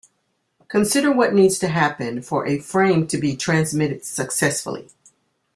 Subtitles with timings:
[0.67, 4.89] Consider what needs to happen for a frame to be transmitted successfully.